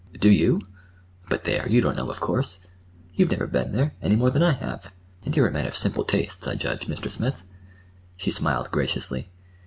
[0.19, 0.61] Do you?
[1.29, 1.69] But there!
[1.69, 2.65] You don't know, of course.
[3.13, 4.91] You've never been there, any more than I have,
[5.23, 7.11] and you're a man of simple tastes, I judge, Mr.
[7.11, 7.43] Smith."
[8.17, 9.29] She smiled graciously.